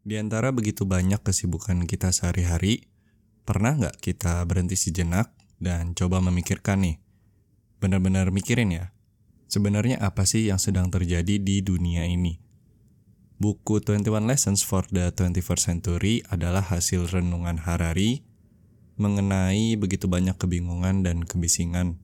[0.00, 2.88] Di antara begitu banyak kesibukan kita sehari-hari,
[3.44, 5.28] pernah nggak kita berhenti sejenak
[5.60, 6.96] dan coba memikirkan nih?
[7.84, 8.96] Benar-benar mikirin ya,
[9.52, 12.40] sebenarnya apa sih yang sedang terjadi di dunia ini?
[13.40, 18.24] Buku 21 Lessons for the 21st Century adalah hasil renungan Harari
[19.00, 21.96] mengenai begitu banyak kebingungan dan kebisingan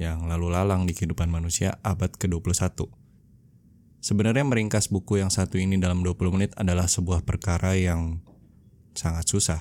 [0.00, 2.99] yang lalu lalang di kehidupan manusia abad ke-21.
[4.00, 8.24] Sebenarnya meringkas buku yang satu ini dalam 20 menit adalah sebuah perkara yang
[8.96, 9.60] sangat susah.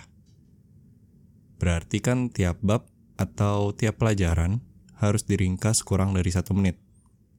[1.59, 2.87] Berarti kan tiap bab
[3.19, 4.63] atau tiap pelajaran
[4.95, 6.79] harus diringkas kurang dari satu menit.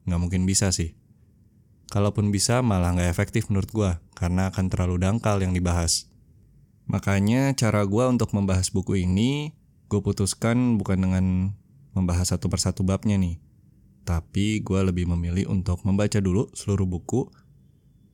[0.05, 0.93] Nggak mungkin bisa sih.
[1.89, 6.07] Kalaupun bisa malah nggak efektif menurut gue, karena akan terlalu dangkal yang dibahas.
[6.85, 9.57] Makanya cara gue untuk membahas buku ini,
[9.89, 11.25] gue putuskan bukan dengan
[11.91, 13.41] membahas satu persatu babnya nih,
[14.11, 17.31] tapi gue lebih memilih untuk membaca dulu seluruh buku,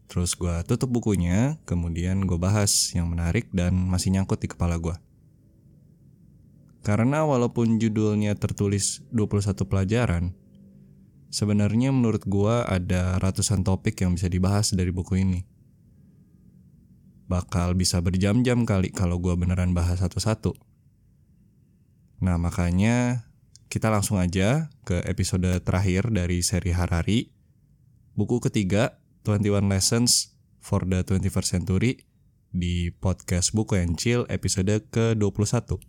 [0.06, 4.94] terus gue tutup bukunya, kemudian gue bahas yang menarik dan masih nyangkut di kepala gue.
[6.86, 10.38] Karena walaupun judulnya tertulis 21 pelajaran,
[11.34, 15.42] sebenarnya menurut gue ada ratusan topik yang bisa dibahas dari buku ini.
[17.26, 20.54] Bakal bisa berjam-jam kali kalau gue beneran bahas satu-satu.
[22.22, 23.27] Nah makanya
[23.68, 27.28] kita langsung aja ke episode terakhir dari seri Harari.
[28.16, 30.32] Buku ketiga, 21 Lessons
[30.64, 32.08] for the 21st Century
[32.56, 35.84] di podcast Buku yang Chill episode ke-21.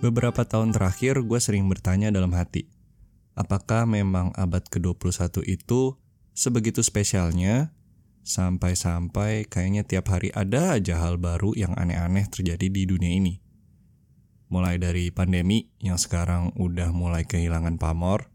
[0.00, 2.79] Beberapa tahun terakhir gue sering bertanya dalam hati,
[3.40, 5.96] apakah memang abad ke-21 itu
[6.36, 7.72] sebegitu spesialnya
[8.20, 13.40] sampai-sampai kayaknya tiap hari ada aja hal baru yang aneh-aneh terjadi di dunia ini.
[14.52, 18.28] Mulai dari pandemi yang sekarang udah mulai kehilangan pamor,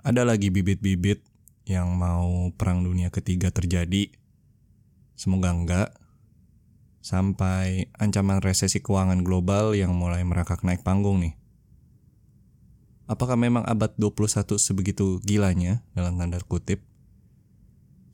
[0.00, 1.26] ada lagi bibit-bibit
[1.68, 4.08] yang mau perang dunia ketiga terjadi.
[5.18, 5.90] Semoga enggak.
[7.02, 11.41] Sampai ancaman resesi keuangan global yang mulai merakak naik panggung nih.
[13.10, 16.86] Apakah memang abad 21 sebegitu gilanya dalam tanda kutip?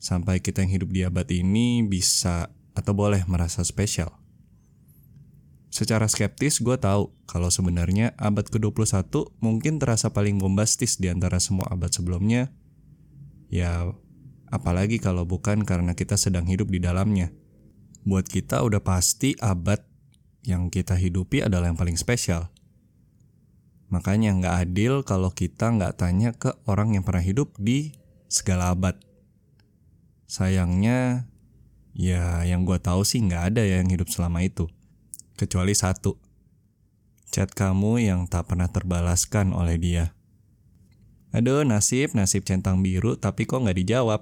[0.01, 4.19] Sampai kita yang hidup di abad ini bisa atau boleh merasa spesial.
[5.69, 9.05] Secara skeptis gue tahu kalau sebenarnya abad ke-21
[9.37, 12.49] mungkin terasa paling bombastis di antara semua abad sebelumnya.
[13.53, 13.93] Ya,
[14.49, 17.29] apalagi kalau bukan karena kita sedang hidup di dalamnya.
[18.01, 19.85] Buat kita udah pasti abad
[20.41, 22.49] yang kita hidupi adalah yang paling spesial.
[23.89, 27.97] Makanya nggak adil kalau kita nggak tanya ke orang yang pernah hidup di
[28.29, 28.93] segala abad.
[30.29, 31.25] Sayangnya,
[31.97, 34.69] ya yang gue tahu sih nggak ada ya yang hidup selama itu.
[35.33, 36.21] Kecuali satu,
[37.33, 40.13] chat kamu yang tak pernah terbalaskan oleh dia.
[41.33, 44.21] Aduh nasib, nasib centang biru tapi kok nggak dijawab.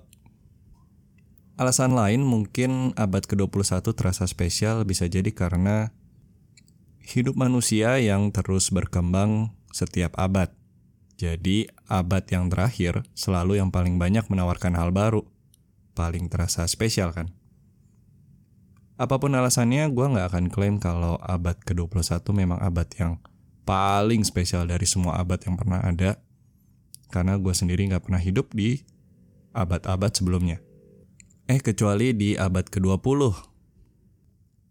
[1.57, 5.89] Alasan lain mungkin abad ke-21 terasa spesial bisa jadi karena
[7.01, 10.53] hidup manusia yang terus berkembang setiap abad.
[11.17, 15.25] Jadi, abad yang terakhir selalu yang paling banyak menawarkan hal baru.
[15.97, 17.33] Paling terasa spesial kan?
[18.97, 23.22] Apa pun alasannya, gue nggak akan klaim kalau abad ke-21 memang abad yang
[23.66, 26.17] paling spesial dari semua abad yang pernah ada.
[27.13, 28.81] Karena gue sendiri nggak pernah hidup di
[29.53, 30.61] abad-abad sebelumnya.
[31.45, 33.22] Eh, kecuali di abad ke-20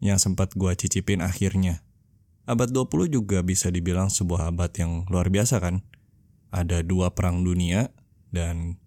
[0.05, 1.86] yang sempat gue cicipin akhirnya.
[2.47, 5.83] Abad 20 juga bisa dibilang sebuah abad yang luar biasa kan?
[6.55, 7.91] Ada dua perang dunia
[8.31, 8.79] dan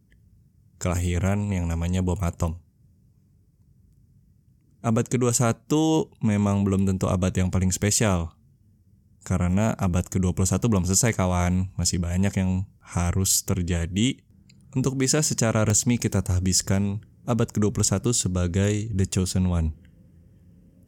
[0.80, 2.56] kelahiran yang namanya bom atom.
[4.80, 5.68] Abad ke-21
[6.24, 8.32] memang belum tentu abad yang paling spesial.
[9.28, 14.24] Karena abad ke-21 belum selesai kawan, masih banyak yang harus terjadi
[14.72, 19.76] untuk bisa secara resmi kita tahbiskan abad ke-21 sebagai the chosen one.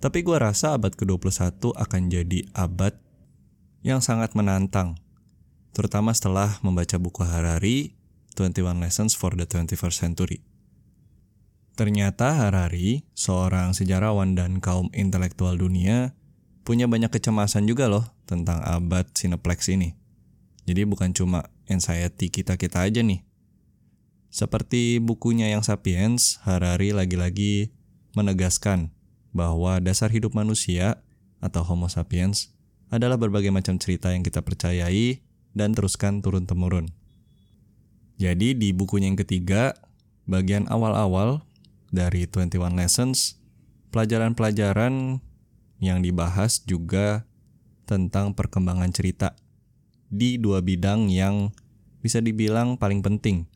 [0.01, 2.98] Tapi gue rasa abad ke-21 akan jadi abad
[3.86, 4.98] yang sangat menantang.
[5.77, 7.94] Terutama setelah membaca buku Harari,
[8.33, 10.42] 21 Lessons for the 21st Century.
[11.77, 16.18] Ternyata Harari, seorang sejarawan dan kaum intelektual dunia,
[16.65, 19.94] punya banyak kecemasan juga loh tentang abad Cineplex ini.
[20.65, 23.21] Jadi bukan cuma anxiety kita-kita aja nih.
[24.33, 27.69] Seperti bukunya yang Sapiens, Harari lagi-lagi
[28.18, 28.89] menegaskan
[29.31, 31.00] bahwa dasar hidup manusia
[31.39, 32.51] atau Homo sapiens
[32.92, 35.24] adalah berbagai macam cerita yang kita percayai
[35.56, 36.92] dan teruskan turun-temurun.
[38.19, 39.74] Jadi di bukunya yang ketiga,
[40.30, 41.42] bagian awal-awal
[41.89, 43.42] dari 21 Lessons,
[43.89, 45.19] pelajaran-pelajaran
[45.81, 47.25] yang dibahas juga
[47.89, 49.33] tentang perkembangan cerita
[50.12, 51.56] di dua bidang yang
[52.04, 53.48] bisa dibilang paling penting,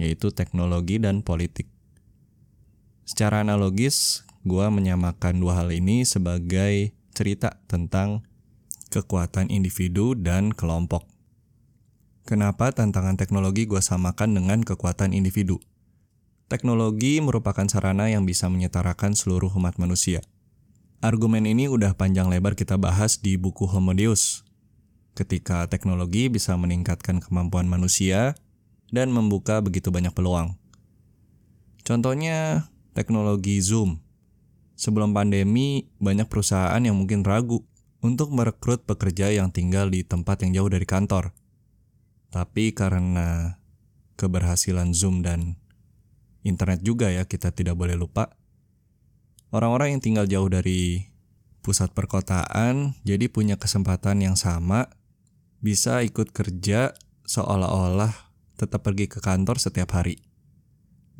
[0.00, 1.68] yaitu teknologi dan politik.
[3.04, 8.24] Secara analogis, gue menyamakan dua hal ini sebagai cerita tentang
[8.88, 11.04] kekuatan individu dan kelompok.
[12.24, 15.60] Kenapa tantangan teknologi gue samakan dengan kekuatan individu?
[16.50, 20.18] Teknologi merupakan sarana yang bisa menyetarakan seluruh umat manusia.
[21.00, 24.42] Argumen ini udah panjang lebar kita bahas di buku Homo Deus.
[25.14, 28.34] Ketika teknologi bisa meningkatkan kemampuan manusia
[28.90, 30.58] dan membuka begitu banyak peluang.
[31.86, 34.09] Contohnya teknologi Zoom.
[34.80, 37.60] Sebelum pandemi, banyak perusahaan yang mungkin ragu
[38.00, 41.36] untuk merekrut pekerja yang tinggal di tempat yang jauh dari kantor.
[42.32, 43.60] Tapi karena
[44.16, 45.60] keberhasilan Zoom dan
[46.48, 48.32] internet juga ya kita tidak boleh lupa.
[49.52, 51.12] Orang-orang yang tinggal jauh dari
[51.60, 54.88] pusat perkotaan jadi punya kesempatan yang sama
[55.60, 56.96] bisa ikut kerja
[57.28, 60.24] seolah-olah tetap pergi ke kantor setiap hari.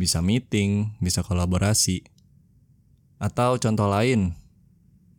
[0.00, 2.19] Bisa meeting, bisa kolaborasi.
[3.20, 4.32] Atau contoh lain,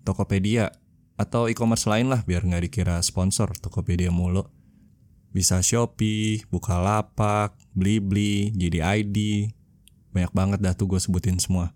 [0.01, 0.74] Tokopedia
[1.13, 4.50] atau e-commerce lain lah biar nggak dikira sponsor Tokopedia mulu.
[5.30, 9.48] Bisa Shopee, Bukalapak, Blibli, JDID,
[10.12, 11.71] banyak banget dah tuh gue sebutin semua.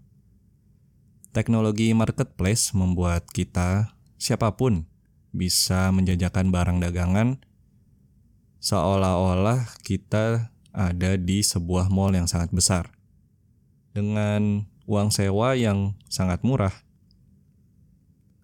[1.31, 4.83] Teknologi marketplace membuat kita, siapa pun,
[5.31, 7.39] bisa menjajakan barang dagangan
[8.65, 12.89] seolah-olah kita ada di sebuah mall yang sangat besar.
[13.93, 16.73] Dengan uang sewa yang sangat murah.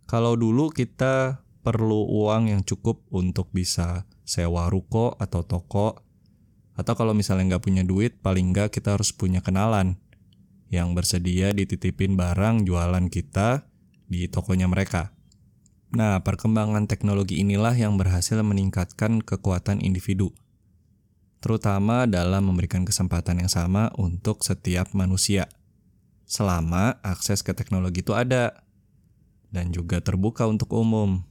[0.10, 6.02] Kalau dulu kita perlu uang yang cukup untuk bisa sewa ruko atau toko
[6.76, 10.02] atau kalau misalnya nggak punya duit, paling nggak kita harus punya kenalan
[10.72, 13.68] yang bersedia dititipin barang jualan kita
[14.08, 15.12] di tokonya mereka.
[15.92, 20.32] Nah, perkembangan teknologi inilah yang berhasil meningkatkan kekuatan individu,
[21.44, 25.52] terutama dalam memberikan kesempatan yang sama untuk setiap manusia,
[26.32, 28.64] selama akses ke teknologi itu ada
[29.52, 31.28] dan juga terbuka untuk umum.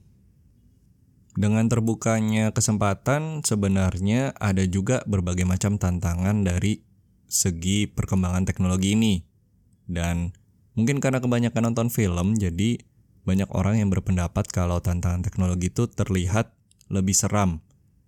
[1.33, 6.85] Dengan terbukanya kesempatan, sebenarnya ada juga berbagai macam tantangan dari
[7.25, 9.25] segi perkembangan teknologi ini.
[9.89, 10.37] Dan
[10.77, 12.77] mungkin karena kebanyakan nonton film, jadi
[13.25, 16.53] banyak orang yang berpendapat kalau tantangan teknologi itu terlihat
[16.91, 17.63] lebih seram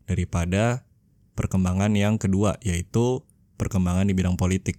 [0.05, 0.85] daripada
[1.33, 3.23] perkembangan yang kedua, yaitu
[3.57, 4.77] perkembangan di bidang politik.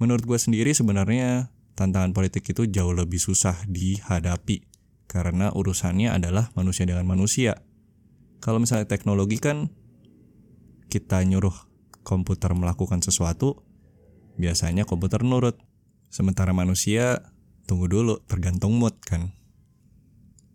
[0.00, 4.64] Menurut gue sendiri sebenarnya tantangan politik itu jauh lebih susah dihadapi
[5.04, 7.60] karena urusannya adalah manusia dengan manusia.
[8.40, 9.68] Kalau misalnya teknologi kan
[10.88, 11.52] kita nyuruh
[12.00, 13.60] komputer melakukan sesuatu,
[14.40, 15.60] biasanya komputer nurut.
[16.08, 17.30] Sementara manusia
[17.68, 19.36] tunggu dulu, tergantung mood kan.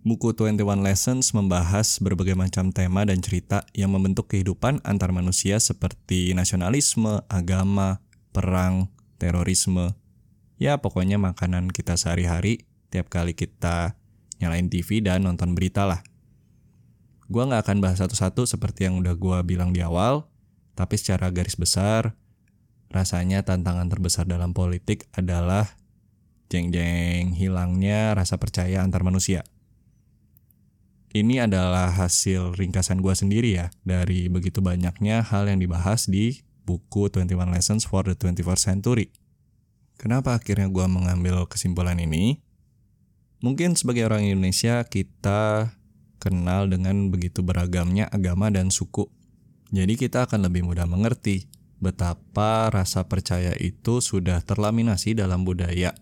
[0.06, 6.34] Buku 21 Lessons membahas berbagai macam tema dan cerita yang membentuk kehidupan antar manusia seperti
[6.38, 8.95] nasionalisme, agama, perang,
[9.26, 9.98] terorisme.
[10.62, 13.98] Ya pokoknya makanan kita sehari-hari tiap kali kita
[14.38, 16.06] nyalain TV dan nonton berita lah.
[17.26, 20.30] Gua nggak akan bahas satu-satu seperti yang udah gua bilang di awal,
[20.78, 22.14] tapi secara garis besar,
[22.94, 25.74] rasanya tantangan terbesar dalam politik adalah
[26.54, 29.42] jeng-jeng hilangnya rasa percaya antar manusia.
[31.16, 37.14] Ini adalah hasil ringkasan gua sendiri ya, dari begitu banyaknya hal yang dibahas di buku
[37.14, 39.14] 21 Lessons for the 21st Century.
[39.96, 42.44] Kenapa akhirnya gua mengambil kesimpulan ini?
[43.40, 45.72] Mungkin sebagai orang Indonesia kita
[46.18, 49.06] kenal dengan begitu beragamnya agama dan suku.
[49.70, 51.46] Jadi kita akan lebih mudah mengerti
[51.78, 55.94] betapa rasa percaya itu sudah terlaminasi dalam budaya.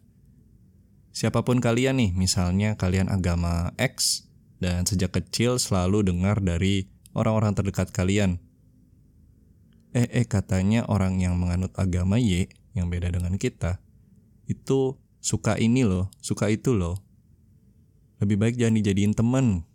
[1.13, 4.25] Siapa pun kalian nih, misalnya kalian agama X
[4.57, 8.41] dan sejak kecil selalu dengar dari orang-orang terdekat kalian.
[9.93, 13.77] Eh eh katanya orang yang menganut agama Y yang beda dengan kita
[14.49, 16.99] itu suka ini loh, suka itu loh
[18.23, 19.67] lebih baik jangan dijadiin temen.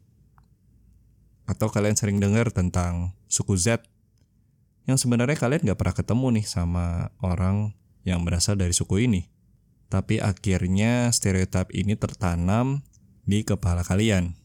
[1.45, 3.85] Atau kalian sering dengar tentang suku Z
[4.89, 7.77] yang sebenarnya kalian gak pernah ketemu nih sama orang
[8.09, 9.29] yang berasal dari suku ini.
[9.93, 12.85] Tapi akhirnya stereotip ini tertanam
[13.29, 14.37] di kepala kalian.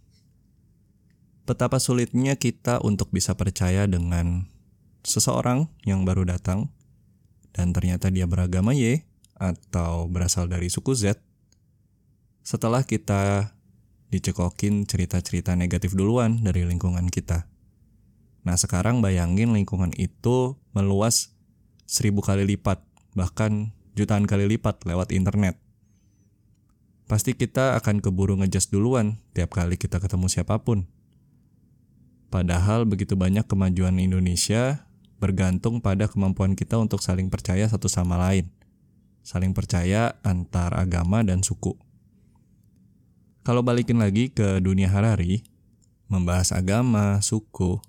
[1.48, 4.48] Betapa sulitnya kita untuk bisa percaya dengan
[5.03, 6.72] seseorang yang baru datang
[7.53, 9.05] dan ternyata dia beragama Y
[9.38, 11.19] atau berasal dari suku Z.
[12.43, 13.53] Setelah kita
[14.12, 17.50] dicekokin cerita-cerita negatif duluan dari lingkungan kita.
[18.43, 21.31] Nah sekarang bayangin lingkungan itu meluas
[21.88, 22.83] seribu kali lipat,
[23.15, 25.57] bahkan jutaan kali lipat lewat internet.
[27.03, 30.88] pasti kita akan keburu ngejudge duluan tiap kali kita ketemu siapa pun.
[32.33, 34.88] Padahal begitu banyak kemajuan Indonesia
[35.24, 38.51] bergantung pada kemampuan kita untuk saling percaya satu sama lain.
[39.24, 41.80] Saling percaya antar agama dan suku.
[43.48, 45.48] Kalau balikin lagi ke dunia Harari,
[46.12, 47.80] membahas agama, suku,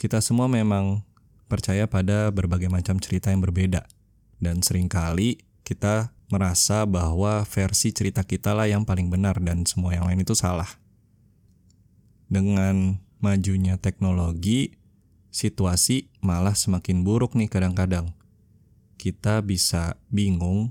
[0.00, 1.04] kita semua memang
[1.52, 3.84] percaya pada berbagai macam cerita yang berbeda.
[4.40, 9.92] Dan sering kali kita merasa bahwa versi cerita kita lah yang paling benar dan semua
[9.92, 10.68] yang lain itu salah.
[12.32, 14.74] Dengan majunya teknologi,
[15.32, 18.12] situasi malah semakin buruk nih kadang-kadang.
[19.00, 20.70] Kita bisa bingung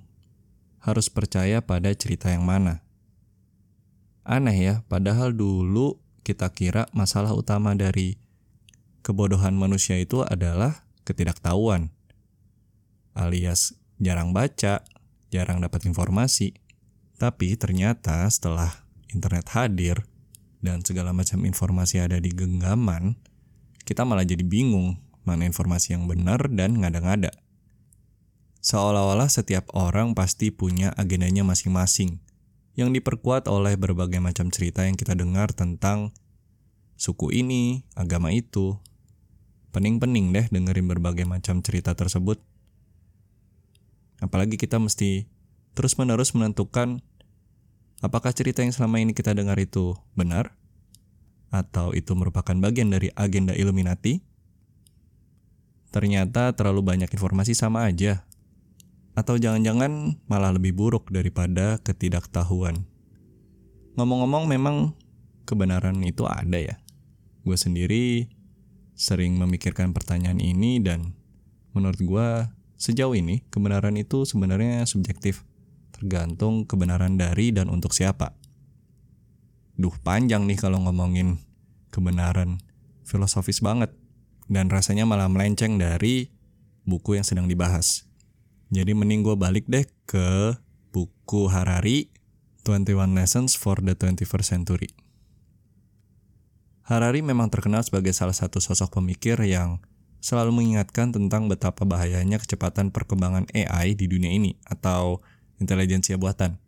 [0.80, 2.86] harus percaya pada cerita yang mana.
[4.22, 8.22] Aneh ya, padahal dulu kita kira masalah utama dari
[9.02, 11.90] kebodohan manusia itu adalah ketidaktahuan,
[13.18, 14.86] alias jarang baca,
[15.34, 16.54] jarang dapat informasi.
[17.18, 20.06] Tapi ternyata setelah internet hadir,
[20.62, 23.18] dan segala macam informasi ada di genggaman,
[23.84, 27.30] kita malah jadi bingung mana informasi yang benar dan ngada-ngada.
[28.62, 32.22] Seolah-olah setiap orang pasti punya agendanya masing-masing,
[32.78, 36.14] yang diperkuat oleh berbagai macam cerita yang kita dengar tentang
[36.98, 38.78] suku ini, agama itu.
[39.74, 42.44] Pening-pening deh dengerin berbagai macam cerita tersebut.
[44.22, 45.26] Apalagi kita mesti
[45.74, 47.02] terus-menerus menentukan
[48.02, 50.58] Apakah cerita yang selama ini kita dengar itu benar?
[51.52, 54.24] Atau itu merupakan bagian dari agenda Illuminati?
[55.92, 58.24] Ternyata terlalu banyak informasi sama aja.
[59.12, 62.88] Atau jangan-jangan malah lebih buruk daripada ketidaktahuan.
[64.00, 64.96] Ngomong-ngomong memang
[65.44, 66.80] kebenaran itu ada ya.
[67.44, 68.32] Gue sendiri
[68.96, 71.12] sering memikirkan pertanyaan ini dan
[71.76, 72.28] menurut gue
[72.80, 75.44] sejauh ini kebenaran itu sebenarnya subjektif
[75.92, 78.34] tergantung kebenaran dari dan untuk siapa.
[79.80, 81.40] Duh, panjang nih kalau ngomongin
[81.92, 82.64] kebenaran.
[83.04, 83.92] Filosofis banget.
[84.52, 86.32] Dan rasanya malah melenceng dari
[86.84, 88.08] buku yang sedang dibahas.
[88.72, 90.56] Jadi mending gue balik deh ke
[90.92, 92.12] buku Harari,
[92.64, 94.92] 21 Lessons for the 21st Century.
[96.88, 99.80] Harari memang terkenal sebagai salah satu sosok pemikir yang
[100.22, 105.24] selalu mengingatkan tentang betapa bahayanya kecepatan perkembangan AI di dunia ini atau
[105.58, 106.62] intelijensia buatan.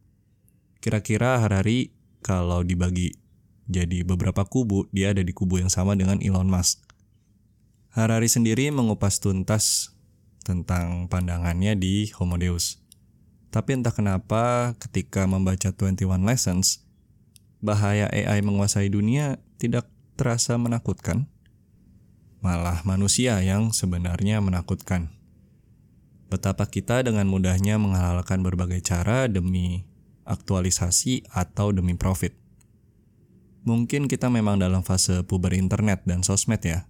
[0.82, 1.94] Kira-kira Harari
[2.24, 3.20] kalau dibagi
[3.68, 6.80] jadi beberapa kubu, dia ada di kubu yang sama dengan Elon Musk.
[7.92, 9.92] Harari sendiri mengupas tuntas
[10.48, 12.80] tentang pandangannya di Homo Deus.
[13.54, 16.82] Tapi entah kenapa ketika membaca 21 Lessons,
[17.62, 19.86] bahaya AI menguasai dunia tidak
[20.18, 21.30] terasa menakutkan.
[22.42, 25.14] Malah manusia yang sebenarnya menakutkan
[26.34, 29.86] betapa kita dengan mudahnya menghalalkan berbagai cara demi
[30.24, 32.36] aktualisasi atau demi profit.
[33.64, 36.88] Mungkin kita memang dalam fase puber internet dan sosmed ya.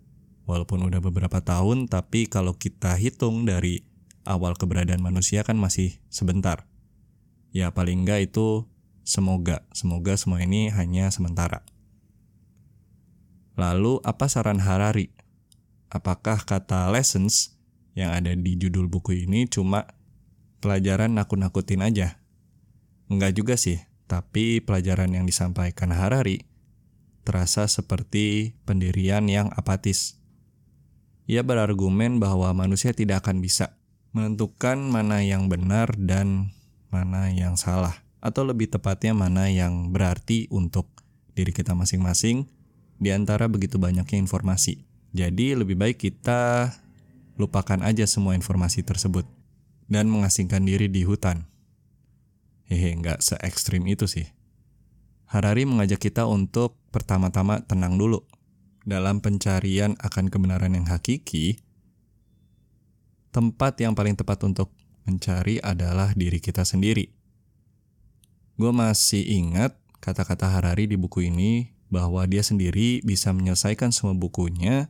[0.50, 3.86] Walaupun udah beberapa tahun, tapi kalau kita hitung dari
[4.26, 6.66] awal keberadaan manusia kan masih sebentar.
[7.54, 8.66] Ya paling enggak itu
[9.06, 11.62] semoga, semoga semua ini hanya sementara.
[13.54, 15.14] Lalu apa saran Harari?
[15.94, 17.54] Apakah kata lessons
[17.94, 19.86] yang ada di judul buku ini cuma
[20.58, 22.23] pelajaran nakut-nakutin aja.
[23.14, 23.78] Enggak juga sih,
[24.10, 26.50] tapi pelajaran yang disampaikan Harari
[27.22, 30.18] terasa seperti pendirian yang apatis.
[31.30, 33.78] Ia berargumen bahwa manusia tidak akan bisa
[34.18, 36.58] menentukan mana yang benar dan
[36.90, 40.90] mana yang salah, atau lebih tepatnya mana yang berarti untuk
[41.38, 42.50] diri kita masing-masing
[42.98, 44.82] di antara begitu banyaknya informasi.
[45.14, 46.74] Jadi lebih baik kita
[47.38, 49.30] lupakan aja semua informasi tersebut
[49.86, 51.53] dan mengasingkan diri di hutan.
[52.74, 54.26] Hehe, nggak se ekstrim itu sih.
[55.30, 58.26] Harari mengajak kita untuk pertama-tama tenang dulu.
[58.82, 61.62] Dalam pencarian akan kebenaran yang hakiki,
[63.30, 64.74] tempat yang paling tepat untuk
[65.06, 67.14] mencari adalah diri kita sendiri.
[68.58, 74.90] Gue masih ingat kata-kata Harari di buku ini bahwa dia sendiri bisa menyelesaikan semua bukunya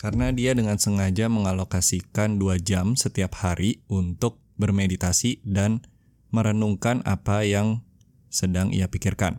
[0.00, 5.84] karena dia dengan sengaja mengalokasikan dua jam setiap hari untuk bermeditasi dan
[6.34, 7.86] merenungkan apa yang
[8.26, 9.38] sedang ia pikirkan.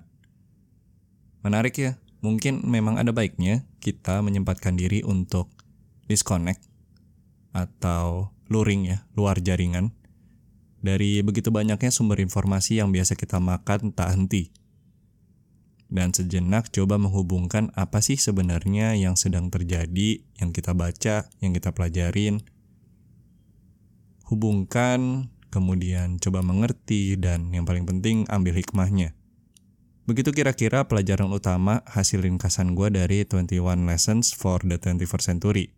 [1.43, 5.51] Menarik ya, mungkin memang ada baiknya kita menyempatkan diri untuk
[6.07, 6.63] disconnect
[7.51, 9.91] atau luring ya, luar jaringan
[10.79, 14.53] dari begitu banyaknya sumber informasi yang biasa kita makan tak henti
[15.89, 21.71] dan sejenak coba menghubungkan apa sih sebenarnya yang sedang terjadi, yang kita baca, yang kita
[21.71, 22.41] pelajarin.
[24.25, 29.15] Hubungkan kemudian coba mengerti, dan yang paling penting ambil hikmahnya.
[30.03, 35.71] Begitu kira-kira pelajaran utama hasil ringkasan gue dari 21 Lessons for the 21st Century.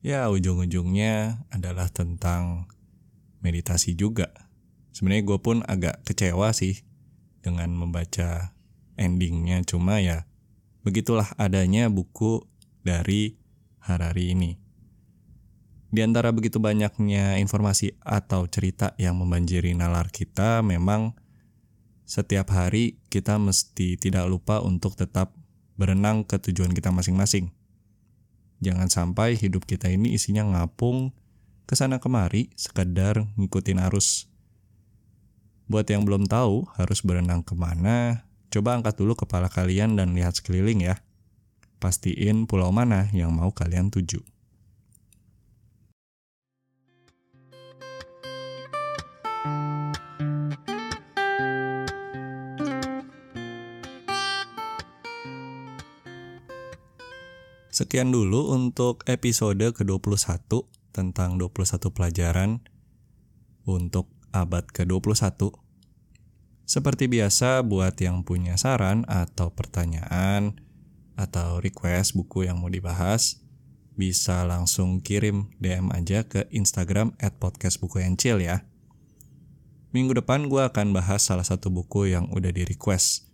[0.00, 2.70] Ya, ujung-ujungnya adalah tentang
[3.44, 4.32] meditasi juga.
[4.94, 6.80] Sebenarnya gue pun agak kecewa sih
[7.44, 8.56] dengan membaca
[8.96, 10.24] endingnya, cuma ya
[10.80, 12.40] begitulah adanya buku
[12.80, 13.36] dari
[13.84, 14.69] Harari ini.
[15.90, 21.18] Di antara begitu banyaknya informasi atau cerita yang membanjiri nalar kita, memang
[22.06, 25.34] setiap hari kita mesti tidak lupa untuk tetap
[25.74, 27.50] berenang ke tujuan kita masing-masing.
[28.62, 31.10] Jangan sampai hidup kita ini isinya ngapung
[31.66, 34.30] ke sana kemari sekedar ngikutin arus.
[35.66, 40.38] Buat yang belum tahu harus berenang ke mana, coba angkat dulu kepala kalian dan lihat
[40.38, 41.02] sekeliling ya.
[41.82, 44.29] Pastiin pulau mana yang mau kalian tuju.
[57.80, 60.36] Sekian dulu untuk episode ke-21
[60.92, 62.60] tentang 21 pelajaran
[63.64, 65.48] untuk abad ke-21.
[66.68, 70.60] Seperti biasa buat yang punya saran atau pertanyaan
[71.16, 73.40] atau request buku yang mau dibahas,
[73.96, 77.80] bisa langsung kirim DM aja ke Instagram at podcast
[78.20, 78.68] ya.
[79.96, 83.29] Minggu depan gue akan bahas salah satu buku yang udah di request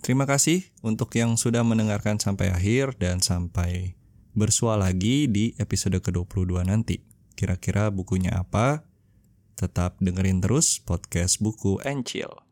[0.00, 4.00] Terima kasih untuk yang sudah mendengarkan sampai akhir dan sampai
[4.32, 7.04] bersua lagi di episode ke-22 nanti.
[7.36, 8.88] Kira-kira bukunya apa?
[9.60, 12.49] Tetap dengerin terus podcast buku and chill.